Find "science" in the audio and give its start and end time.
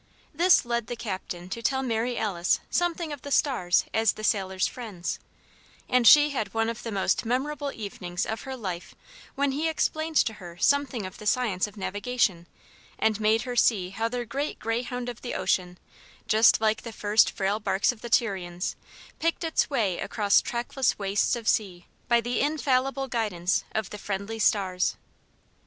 11.27-11.67